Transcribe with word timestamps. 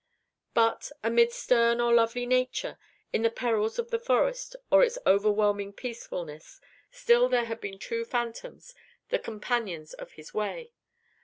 But, 0.55 0.91
amid 1.03 1.31
stern 1.31 1.79
or 1.79 1.93
lovely 1.93 2.25
nature, 2.25 2.79
in 3.13 3.21
the 3.21 3.29
perils 3.29 3.77
of 3.77 3.91
the 3.91 3.99
forest, 3.99 4.55
or 4.71 4.81
its 4.83 4.97
overwhelming 5.05 5.73
peacefulness, 5.73 6.59
still 6.89 7.29
there 7.29 7.45
had 7.45 7.61
been 7.61 7.77
two 7.77 8.03
phantoms, 8.03 8.73
the 9.09 9.19
companions 9.19 9.93
of 9.93 10.13
his 10.13 10.33
way. 10.33 10.73